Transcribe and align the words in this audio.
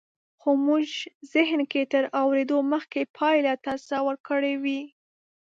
خو 0.39 0.49
مونږ 0.65 0.87
زهن 1.33 1.61
کې 1.71 1.81
تر 1.93 2.03
اورېدو 2.21 2.57
مخکې 2.73 3.01
پایله 3.17 3.53
تصور 3.67 4.15
کړې 4.27 4.53
وي 4.63 4.81